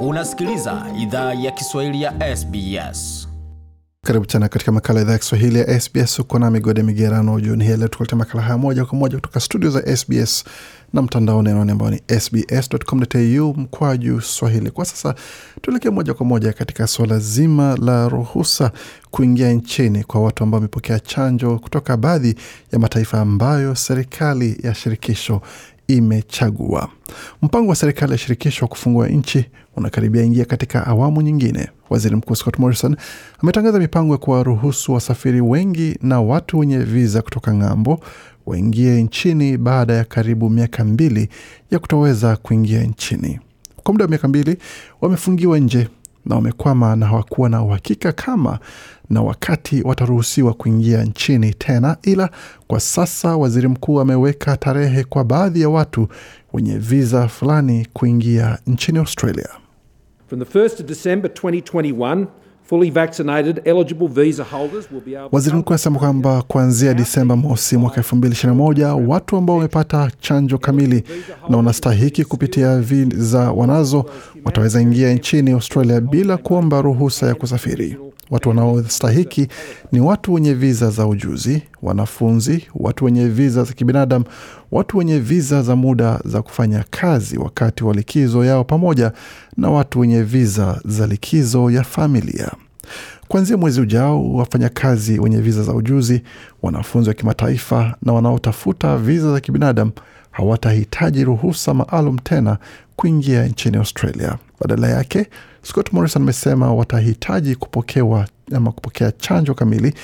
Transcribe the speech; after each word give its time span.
Unasikiliza 0.00 0.86
idhaa 0.98 1.34
ya 1.34 1.50
Kiswahili 1.50 2.02
ya 2.02 2.36
SBS. 2.36 3.28
Karibu 4.04 4.26
tena 4.26 4.48
katika 4.48 4.72
makala 4.72 5.00
idhaa 5.00 5.12
ya 5.12 5.18
Kiswahili 5.18 5.58
ya 5.58 5.80
SBS. 5.80 6.18
Uko 6.18 6.38
na 6.38 6.50
migode 6.50 6.82
migerano 6.82 7.40
jioni 7.40 7.64
hii 7.64 7.76
leo, 7.76 7.88
tukuletea 7.88 8.18
makala 8.18 8.42
haya 8.42 8.58
moja 8.58 8.84
kwa 8.84 8.98
moja 8.98 9.16
kutoka 9.16 9.40
studio 9.40 9.70
za 9.70 9.96
SBS 9.96 10.44
na 10.92 11.02
mtandao 11.02 11.42
nenoni 11.42 11.72
ambao 11.72 11.90
ni 11.90 12.02
sbs.com.au 12.20 13.54
mkwaju 13.56 14.20
swahili. 14.20 14.70
Kwa 14.70 14.84
sasa 14.84 15.14
tuelekee 15.62 15.90
moja 15.90 16.14
kwa 16.14 16.26
moja 16.26 16.52
katika 16.52 16.86
suala 16.86 17.18
zima 17.18 17.76
la 17.76 18.08
ruhusa 18.08 18.72
kuingia 19.10 19.52
nchini 19.52 20.04
kwa 20.04 20.20
watu 20.22 20.44
ambao 20.44 20.58
wamepokea 20.58 21.00
chanjo 21.00 21.58
kutoka 21.58 21.96
baadhi 21.96 22.34
ya 22.72 22.78
mataifa 22.78 23.20
ambayo 23.20 23.74
serikali 23.74 24.56
ya 24.62 24.74
shirikisho 24.74 25.40
imechagua. 25.88 26.88
Mpango 27.42 27.68
wa 27.70 27.76
serikali 27.76 28.12
ya 28.12 28.18
shirikisho 28.18 28.64
wa 28.64 28.68
kufungua 28.68 29.08
nchi 29.08 29.44
unakaribia 29.76 30.22
ingia 30.22 30.44
katika 30.44 30.86
awamu 30.86 31.22
nyingine. 31.22 31.68
Waziri 31.90 32.16
Mkuu 32.16 32.34
Scott 32.34 32.58
Morrison 32.58 32.96
ametangaza 33.42 33.78
mipango 33.78 34.12
ya 34.12 34.18
kuwaruhusu 34.18 34.92
wasafiri 34.92 35.40
wengi 35.40 35.98
na 36.02 36.20
watu 36.20 36.58
wenye 36.58 36.78
viza 36.78 37.22
kutoka 37.22 37.54
ng'ambo 37.54 38.00
waingie 38.46 39.02
nchini 39.02 39.56
baada 39.58 39.94
ya 39.94 40.04
karibu 40.04 40.50
miaka 40.50 40.84
mbili 40.84 41.28
ya 41.70 41.78
kutoweza 41.78 42.36
kuingia 42.36 42.82
nchini. 42.82 43.40
Kwa 43.82 43.92
muda 43.92 44.04
wa 44.04 44.08
miaka 44.08 44.28
mbili 44.28 44.56
wamefungiwa 45.00 45.58
nje 45.58 45.88
na 46.28 46.34
wamekwama 46.36 46.96
na 46.96 47.06
hawakuwa 47.06 47.48
na 47.48 47.62
uhakika 47.62 48.12
kama 48.12 48.58
na 49.10 49.22
wakati 49.22 49.82
wataruhusiwa 49.82 50.54
kuingia 50.54 51.04
nchini 51.04 51.54
tena, 51.54 51.96
ila 52.02 52.30
kwa 52.66 52.80
sasa 52.80 53.36
waziri 53.36 53.68
mkuu 53.68 54.00
ameweka 54.00 54.56
tarehe 54.56 55.04
kwa 55.04 55.24
baadhi 55.24 55.60
ya 55.60 55.68
watu 55.68 56.08
wenye 56.52 56.78
viza 56.78 57.28
fulani 57.28 57.86
kuingia 57.92 58.58
nchini 58.66 58.98
Australia. 58.98 59.48
From 60.26 60.44
the 60.44 60.58
1st 60.58 60.80
of 60.80 60.86
December 60.86 61.30
2021, 61.30 62.26
Waziri 65.32 65.56
mkuu 65.56 65.72
anasema 65.72 65.98
kwamba 65.98 66.42
kuanzia 66.42 66.94
Disemba 66.94 67.36
mosi 67.36 67.76
mwaka 67.76 67.96
elfu 67.96 68.16
mbili 68.16 68.32
ishirini 68.32 68.56
na 68.58 68.64
moja 68.64 68.94
watu 68.94 69.36
ambao 69.36 69.56
wamepata 69.56 70.10
chanjo 70.20 70.58
kamili 70.58 71.04
na 71.48 71.56
wanastahiki 71.56 72.24
kupitia 72.24 72.78
viza 72.78 73.50
wanazo 73.52 74.04
wataweza 74.44 74.80
ingia 74.80 75.12
nchini 75.14 75.50
Australia 75.50 76.00
bila 76.00 76.36
kuomba 76.36 76.82
ruhusa 76.82 77.26
ya 77.26 77.34
kusafiri. 77.34 77.96
Watu 78.30 78.48
wanaostahiki 78.48 79.48
ni 79.92 80.00
watu 80.00 80.34
wenye 80.34 80.54
viza 80.54 80.90
za 80.90 81.06
ujuzi, 81.06 81.62
wanafunzi, 81.82 82.66
watu 82.74 83.04
wenye 83.04 83.28
viza 83.28 83.64
za 83.64 83.72
kibinadamu, 83.72 84.24
watu 84.72 84.98
wenye 84.98 85.18
viza 85.18 85.62
za 85.62 85.76
muda 85.76 86.20
za 86.24 86.42
kufanya 86.42 86.84
kazi 86.90 87.38
wakati 87.38 87.84
wa 87.84 87.94
likizo 87.94 88.44
yao, 88.44 88.64
pamoja 88.64 89.12
na 89.56 89.70
watu 89.70 90.00
wenye 90.00 90.22
viza 90.22 90.80
za 90.84 91.06
likizo 91.06 91.70
ya 91.70 91.82
familia. 91.84 92.50
Kuanzia 93.28 93.56
mwezi 93.56 93.80
ujao, 93.80 94.32
wafanyakazi 94.34 95.18
wenye 95.18 95.36
viza 95.40 95.62
za 95.62 95.72
ujuzi, 95.72 96.22
wanafunzi 96.62 97.08
wa 97.08 97.14
kimataifa 97.14 97.94
na 98.02 98.12
wanaotafuta 98.12 98.96
viza 98.96 99.32
za 99.32 99.40
kibinadamu 99.40 99.92
hawatahitaji 100.30 101.24
ruhusa 101.24 101.74
maalum 101.74 102.18
tena 102.18 102.58
kuingia 102.96 103.46
nchini 103.46 103.76
Australia. 103.76 104.38
Badala 104.60 104.88
yake, 104.88 105.26
Scott 105.68 105.92
Morrison 105.92 106.22
amesema 106.22 106.74
watahitaji 106.74 107.56
kupokewa 107.56 108.26
ama 108.54 108.72
kupokea 108.72 109.12
chanjo 109.12 109.54
kamili 109.54 109.94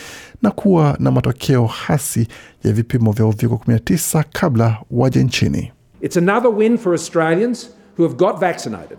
na 0.43 0.51
kuwa 0.51 0.97
na 0.99 1.11
matokeo 1.11 1.67
hasi 1.67 2.29
ya 2.65 2.73
vipimo 2.73 3.13
vya 3.13 3.27
uviko 3.27 3.61
19 3.69 4.25
kabla 4.33 4.77
waje 4.91 5.25
nchini. 5.25 5.73
It's 6.01 6.17
another 6.17 6.51
win 6.51 6.79
for 6.79 6.93
Australians 6.93 7.71
who 7.99 8.09
have 8.09 8.17
got 8.17 8.41
vaccinated. 8.41 8.99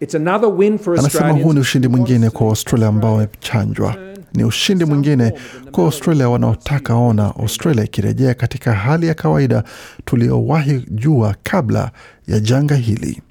It's 0.00 0.14
another 0.14 0.48
win 0.48 0.78
for 0.78 0.98
Anasema 0.98 1.30
huu 1.30 1.52
ni 1.52 1.60
ushindi 1.60 1.88
mwingine 1.88 2.30
kwa 2.30 2.46
Australia 2.46 2.88
ambao 2.88 3.12
wamechanjwa. 3.12 3.96
Ni 4.34 4.44
ushindi 4.44 4.84
mwingine 4.84 5.32
kwa 5.72 5.84
Australia 5.84 6.28
wanaotaka 6.28 6.94
ona 6.94 7.24
Australia 7.24 7.84
ikirejea 7.84 8.34
katika 8.34 8.72
hali 8.72 9.06
ya 9.06 9.14
kawaida 9.14 9.64
tuliowahi 10.04 10.86
jua 10.90 11.34
kabla 11.42 11.90
ya 12.28 12.40
janga 12.40 12.74
hili. 12.74 13.22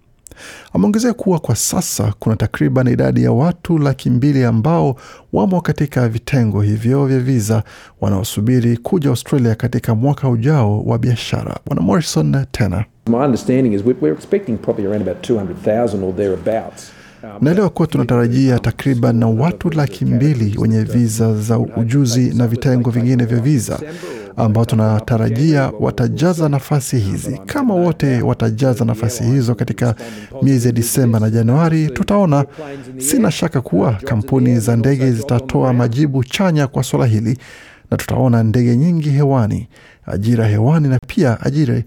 Ameongezea 0.73 1.13
kuwa 1.13 1.39
kwa 1.39 1.55
sasa 1.55 2.13
kuna 2.19 2.35
takriban 2.35 2.87
idadi 2.87 3.23
ya 3.23 3.31
watu 3.31 3.77
laki 3.77 4.09
mbili 4.09 4.43
ambao 4.43 4.95
wamo 5.33 5.61
katika 5.61 6.09
vitengo 6.09 6.61
hivyo 6.61 7.05
vya 7.05 7.19
viza 7.19 7.63
wanaosubiri 8.01 8.77
kuja 8.77 9.09
Australia 9.09 9.55
katika 9.55 9.95
mwaka 9.95 10.29
ujao 10.29 10.81
wa 10.81 10.97
biashara. 10.97 11.57
Bwana 11.65 11.81
Morrison 11.81 12.45
tena 12.51 12.85
My 13.07 13.15
understanding 13.17 13.73
is 13.73 13.81
we're 13.85 14.13
expecting 14.13 14.57
probably 14.57 14.85
around 14.87 15.01
about 15.01 15.29
200,000 15.29 16.03
or 16.03 16.15
thereabouts. 16.15 16.91
Naelewa 17.41 17.69
kuwa 17.69 17.87
tunatarajia 17.87 18.59
takriban 18.59 19.15
na 19.17 19.27
watu 19.27 19.69
laki 19.69 20.05
mbili 20.05 20.57
wenye 20.57 20.83
viza 20.83 21.35
za 21.35 21.59
ujuzi 21.59 22.33
na 22.33 22.47
vitengo 22.47 22.89
vingine 22.89 23.25
vya 23.25 23.39
viza 23.39 23.79
ambao 24.37 24.65
tunatarajia 24.65 25.71
watajaza 25.79 26.49
nafasi 26.49 26.97
hizi. 26.99 27.39
Kama 27.45 27.73
wote 27.73 28.21
watajaza 28.21 28.85
nafasi 28.85 29.23
hizo 29.23 29.55
katika 29.55 29.95
miezi 30.41 30.67
ya 30.67 30.71
Disemba 30.73 31.19
na 31.19 31.29
Januari, 31.29 31.87
tutaona. 31.89 32.45
Sina 32.97 33.31
shaka 33.31 33.61
kuwa 33.61 33.93
kampuni 33.93 34.59
za 34.59 34.75
ndege 34.75 35.11
zitatoa 35.11 35.73
majibu 35.73 36.23
chanya 36.23 36.67
kwa 36.67 36.83
suala 36.83 37.05
hili, 37.05 37.37
na 37.91 37.97
tutaona 37.97 38.43
ndege 38.43 38.75
nyingi 38.77 39.09
hewani, 39.09 39.67
ajira 40.05 40.47
hewani 40.47 40.87
na 40.87 40.99
pia 41.07 41.41
ajira, 41.41 41.81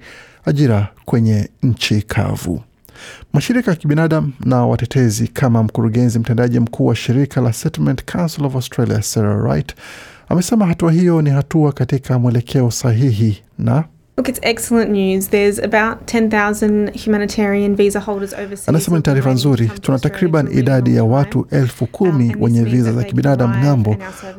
ajira 0.45 0.89
kwenye 1.05 1.49
nchi 1.63 2.03
kavu. 2.03 2.61
Mashirika 3.33 3.71
ya 3.71 3.77
kibinadamu 3.77 4.33
na 4.45 4.67
watetezi 4.67 5.29
kama 5.29 5.63
mkurugenzi 5.63 6.19
mtendaji 6.19 6.61
mkuu 6.61 6.87
wa 6.87 6.97
shirika 6.97 7.41
la 7.41 7.53
Settlement 7.53 8.13
Council 8.13 8.45
of 8.45 8.55
Australia 8.55 9.03
Sarah 9.03 9.45
Wright 9.45 9.75
amesema 10.29 10.67
hatua 10.67 10.93
hiyo 10.93 11.23
ni 11.23 11.31
hatua 11.31 11.73
katika 11.73 12.19
mwelekeo 12.19 12.71
sahihi 12.71 13.43
na 13.59 13.85
Look, 14.19 14.29
it's 14.29 14.41
excellent 14.43 14.91
news. 14.91 15.29
There's 15.31 15.59
about 15.59 15.99
10,000 16.15 16.91
humanitarian 17.05 17.77
visa 17.77 18.01
holders 18.01 18.33
overseas. 18.33 18.69
anasema 18.69 18.97
ni 18.97 19.03
taarifa 19.03 19.31
nzuri. 19.33 19.71
Tuna 19.81 19.99
takriban 19.99 20.49
idadi 20.59 20.97
ya 20.97 21.05
watu 21.05 21.47
elfu 21.51 21.87
kumi 21.87 22.37
wenye 22.41 22.63
viza 22.65 22.93
za 22.93 23.05
kibinadamu 23.05 23.55
ng'ambo 23.65 23.97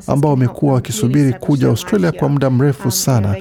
ambao 0.08 0.32
wamekuwa 0.32 0.74
wakisubiri 0.74 1.34
kuja 1.34 1.68
Australia 1.68 2.12
kwa 2.12 2.30
muda 2.30 2.50
mrefu 2.50 2.92
sana, 2.92 3.36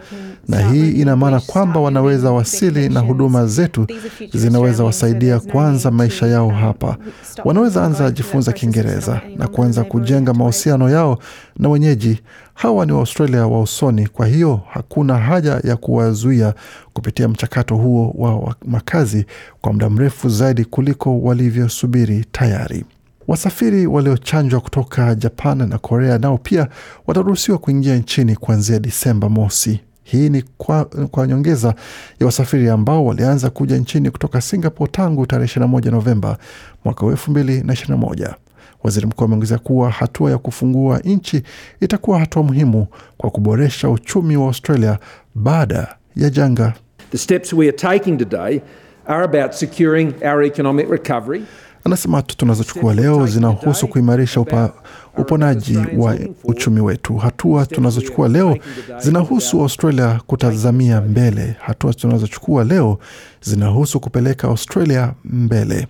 na 0.48 0.68
hii 0.72 0.90
ina 0.90 1.16
maana 1.16 1.40
kwamba 1.40 1.80
wanaweza 1.80 2.30
wasili 2.32 2.88
na 2.88 3.00
huduma 3.00 3.46
zetu 3.46 3.86
zinaweza 4.34 4.84
wasaidia 4.84 5.40
kuanza 5.40 5.90
maisha 5.90 6.26
yao 6.26 6.48
hapa. 6.48 6.96
Wanaweza 7.44 7.84
anza 7.84 8.10
jifunza 8.10 8.52
Kiingereza 8.52 9.20
na 9.36 9.48
kuanza 9.48 9.84
kujenga 9.84 10.34
mahusiano 10.34 10.90
yao 10.90 11.18
na 11.58 11.68
wenyeji. 11.68 12.20
Hawa 12.54 12.86
ni 12.86 12.92
Waaustralia 12.92 13.46
wa 13.46 13.60
usoni, 13.62 14.06
kwa 14.06 14.26
hiyo 14.26 14.60
hakuna 14.70 15.18
haja 15.18 15.60
ya 15.64 15.76
kuwazuia 15.76 16.54
kupitia 16.92 17.28
mchakato 17.28 17.76
huo 17.76 18.14
wa 18.18 18.54
makazi 18.66 19.26
kwa 19.60 19.72
muda 19.72 19.90
mrefu 19.90 20.28
zaidi 20.28 20.64
kuliko 20.64 21.20
walivyosubiri 21.20 22.24
tayari. 22.32 22.84
Wasafiri 23.28 23.86
waliochanjwa 23.86 24.60
kutoka 24.60 25.14
Japan 25.14 25.68
na 25.68 25.78
Korea 25.78 26.18
nao 26.18 26.38
pia 26.38 26.68
wataruhusiwa 27.06 27.58
kuingia 27.58 27.96
nchini 27.96 28.36
kuanzia 28.36 28.78
Disemba 28.78 29.28
mosi. 29.28 29.80
Hii 30.08 30.28
ni 30.28 30.42
kwa, 30.58 30.84
kwa 30.84 31.26
nyongeza 31.26 31.74
ya 32.20 32.26
wasafiri 32.26 32.68
ambao 32.68 33.06
walianza 33.06 33.50
kuja 33.50 33.76
nchini 33.76 34.10
kutoka 34.10 34.40
Singapore 34.40 34.90
tangu 34.92 35.26
tarehe 35.26 35.60
21 35.60 35.90
Novemba 35.90 36.38
mwaka 36.84 37.06
wa 37.06 37.12
2021. 37.12 38.34
Waziri 38.82 39.06
mkuu 39.06 39.24
ameongezea 39.24 39.58
kuwa 39.58 39.90
hatua 39.90 40.30
ya 40.30 40.38
kufungua 40.38 40.98
nchi 40.98 41.42
itakuwa 41.80 42.18
hatua 42.20 42.42
muhimu 42.42 42.86
kwa 43.16 43.30
kuboresha 43.30 43.88
uchumi 43.90 44.36
wa 44.36 44.46
Australia 44.46 44.98
baada 45.34 45.96
ya 46.16 46.30
janga. 46.30 46.72
The 47.10 47.18
steps 47.18 47.52
we 47.52 47.68
are 47.68 47.76
taking 47.76 48.18
today 48.18 48.60
are 49.06 49.24
about 49.24 49.52
securing 49.52 50.12
our 50.22 50.42
economic 50.44 50.90
recovery. 50.90 51.42
Anasema 51.84 52.16
hatua 52.16 52.36
tunazochukua 52.36 52.94
leo 52.94 53.26
zinahusu 53.26 53.88
kuimarisha 53.88 54.40
upa, 54.40 54.72
uponaji 55.18 55.78
wa 55.96 56.18
uchumi 56.44 56.80
wetu. 56.80 57.16
Hatua 57.16 57.66
tunazochukua 57.66 58.28
leo 58.28 58.56
zinahusu 58.98 59.60
Australia 59.62 60.20
kutazamia 60.26 61.00
mbele. 61.00 61.56
Hatua 61.60 61.94
tunazochukua 61.94 62.64
leo 62.64 62.98
zinahusu 63.42 64.00
kupeleka 64.00 64.48
Australia 64.48 65.12
mbele. 65.24 65.86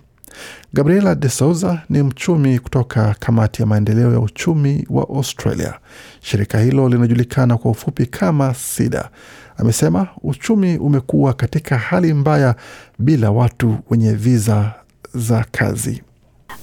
Gabriela 0.73 1.15
de 1.15 1.29
Souza 1.29 1.81
ni 1.89 2.03
mchumi 2.03 2.59
kutoka 2.59 3.15
kamati 3.19 3.61
ya 3.61 3.65
maendeleo 3.65 4.13
ya 4.13 4.19
uchumi 4.19 4.85
wa 4.89 5.09
Australia. 5.09 5.73
Shirika 6.21 6.59
hilo 6.59 6.89
linajulikana 6.89 7.57
kwa 7.57 7.71
ufupi 7.71 8.05
kama 8.05 8.53
SIDA. 8.53 9.09
Amesema 9.57 10.07
uchumi 10.23 10.77
umekuwa 10.77 11.33
katika 11.33 11.77
hali 11.77 12.13
mbaya 12.13 12.55
bila 12.99 13.31
watu 13.31 13.77
wenye 13.89 14.13
viza 14.13 14.71
za 15.13 15.45
kazi. 15.51 16.01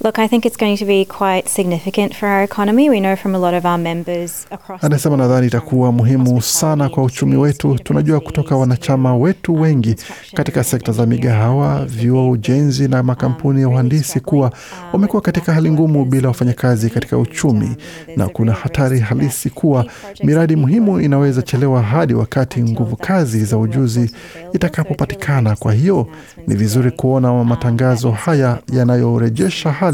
Look, 0.05 0.19
I 0.19 0.29
think 0.29 0.45
it's 0.45 0.59
going 0.59 0.77
to 0.77 0.85
be 0.85 1.07
quite 1.07 1.49
significant 1.49 2.15
for 2.15 2.27
our 2.29 2.43
economy. 2.43 2.91
We 2.91 3.01
know 3.01 3.17
from 3.17 3.35
a 3.35 3.39
lot 3.39 3.55
of 3.55 3.65
our 3.65 3.79
members 3.79 4.47
across 4.51 4.83
Anasema 4.85 5.17
nadhani 5.17 5.47
itakuwa 5.47 5.93
muhimu 5.93 6.43
sana 6.43 6.89
kwa 6.89 7.03
uchumi 7.05 7.37
wetu. 7.37 7.79
Tunajua 7.79 8.21
kutoka 8.21 8.57
wanachama 8.57 9.17
wetu 9.17 9.55
wengi 9.61 9.97
katika 10.35 10.65
sekta 10.65 10.93
za 10.93 11.07
migahawa, 11.07 11.85
vyuo, 11.85 12.31
ujenzi 12.31 12.89
na 12.89 13.03
makampuni 13.03 13.61
ya 13.61 13.69
uhandisi 13.69 14.21
kuwa 14.21 14.53
wamekuwa 14.93 15.23
katika 15.23 15.53
hali 15.53 15.71
ngumu 15.71 16.05
bila 16.05 16.29
wafanyakazi 16.29 16.91
katika 16.91 17.19
uchumi, 17.19 17.77
na 18.17 18.29
kuna 18.29 18.53
hatari 18.53 19.01
halisi 19.01 19.51
kuwa 19.51 19.87
miradi 20.25 20.57
muhimu 20.57 21.01
inaweza 21.01 21.43
chelewa 21.43 21.83
hadi 21.83 22.15
wakati 22.15 22.63
nguvu 22.63 22.97
kazi 22.97 23.45
za 23.45 23.59
ujuzi 23.59 24.11
itakapopatikana. 24.53 25.57
Kwa 25.57 25.73
hiyo 25.73 26.07
ni 26.47 26.55
vizuri 26.55 26.91
kuona 26.91 27.45
matangazo 27.45 28.11
haya 28.11 28.59
yanayorejesha 28.73 29.73
hali 29.73 29.94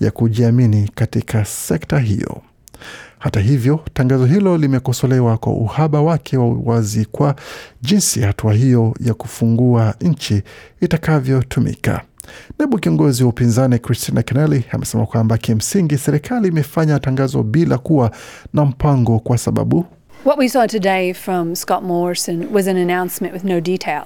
ya 0.00 0.10
kujiamini 0.10 0.90
katika 0.94 1.44
sekta 1.44 1.98
hiyo. 1.98 2.42
Hata 3.18 3.40
hivyo, 3.40 3.80
tangazo 3.94 4.26
hilo 4.26 4.56
limekosolewa 4.58 5.38
kwa 5.38 5.52
uhaba 5.52 6.00
wake 6.00 6.36
wa 6.36 6.46
uwazi 6.46 7.04
kwa 7.04 7.34
jinsi 7.82 8.20
hatua 8.20 8.54
hiyo 8.54 8.94
ya 9.00 9.14
kufungua 9.14 9.94
nchi 10.00 10.42
itakavyotumika. 10.80 12.00
Naibu 12.58 12.78
kiongozi 12.78 13.22
wa 13.22 13.28
upinzani 13.28 13.78
Christina 13.78 14.22
Keneli 14.22 14.64
amesema 14.70 15.06
kwamba 15.06 15.38
kimsingi 15.38 15.98
serikali 15.98 16.48
imefanya 16.48 16.98
tangazo 16.98 17.42
bila 17.42 17.78
kuwa 17.78 18.10
na 18.52 18.64
mpango 18.64 19.18
kwa 19.18 19.38
sababu 19.38 19.84
What 20.24 20.38
we 20.38 20.48
saw 20.48 20.66
today 20.66 21.14
from 21.14 21.54
Scott 21.56 21.82
Morrison 21.82 22.46
was 22.52 22.68
an 22.68 22.76
announcement 22.76 23.34
with 23.34 23.44
no 23.44 23.60
detail. 23.60 24.02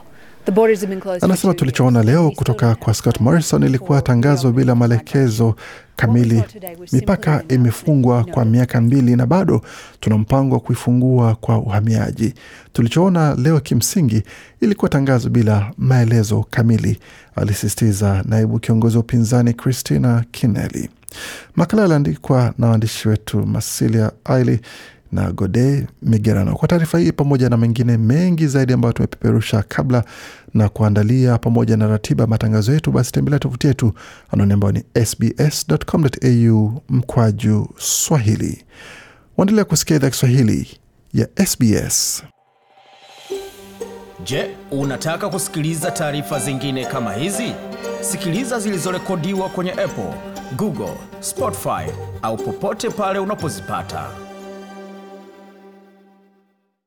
Anasema 1.24 1.54
tulichoona 1.54 2.02
leo 2.02 2.30
kutoka 2.30 2.74
kwa 2.74 2.94
Scott 2.94 3.20
Morrison 3.20 3.62
ilikuwa 3.62 4.02
tangazo 4.02 4.52
bila 4.52 4.74
maelekezo 4.74 5.56
kamili. 5.96 6.42
Mipaka 6.92 7.42
imefungwa 7.48 8.24
kwa 8.24 8.44
miaka 8.44 8.80
mbili 8.80 9.16
na 9.16 9.26
bado 9.26 9.60
tuna 10.00 10.18
mpango 10.18 10.54
wa 10.54 10.60
kuifungua 10.60 11.34
kwa 11.34 11.58
uhamiaji. 11.58 12.34
Tulichoona 12.72 13.34
leo 13.34 13.60
kimsingi 13.60 14.22
ilikuwa 14.60 14.88
tangazo 14.88 15.28
bila 15.30 15.72
maelezo 15.78 16.44
kamili, 16.50 16.98
alisisitiza 17.36 18.22
naibu 18.28 18.58
kiongozi 18.58 18.96
wa 18.96 19.00
upinzani 19.02 19.52
Christina 19.54 20.24
Kineli. 20.30 20.90
Makala 21.56 21.82
yaliandikwa 21.82 22.54
na 22.58 22.66
waandishi 22.66 23.08
wetu 23.08 23.46
Masilia 23.46 24.12
Aili 24.24 24.60
na 25.16 25.32
Gode 25.32 25.86
Migerano. 26.02 26.54
Kwa 26.56 26.68
taarifa 26.68 26.98
hii 26.98 27.12
pamoja 27.12 27.48
na 27.48 27.56
mengine 27.56 27.96
mengi 27.96 28.46
zaidi 28.46 28.72
ambayo 28.72 28.92
tumepeperusha 28.92 29.62
kabla 29.68 30.04
na 30.54 30.68
kuandalia 30.68 31.38
pamoja 31.38 31.76
na 31.76 31.86
ratiba 31.86 32.26
matangazo 32.26 32.72
yetu, 32.72 32.92
basi 32.92 33.12
tembelea 33.12 33.38
tovuti 33.38 33.66
yetu 33.66 33.92
anwani 34.30 34.52
ambayo 34.52 34.72
ni 34.72 35.04
sbs.com.au 35.06 36.82
mkwaju 36.88 37.68
Swahili. 37.78 38.64
Waendelea 39.36 39.64
kusikia 39.64 39.96
idhaa 39.96 40.10
Kiswahili 40.10 40.68
ya 41.14 41.28
SBS. 41.46 42.22
Je, 44.24 44.50
unataka 44.70 45.28
kusikiliza 45.28 45.90
taarifa 45.90 46.38
zingine 46.38 46.84
kama 46.84 47.12
hizi? 47.12 47.52
Sikiliza 48.00 48.58
zilizorekodiwa 48.60 49.48
kwenye 49.48 49.70
Apple, 49.72 50.14
Google, 50.56 50.94
Spotify 51.20 51.92
au 52.22 52.36
popote 52.36 52.90
pale 52.90 53.18
unapozipata. 53.18 54.25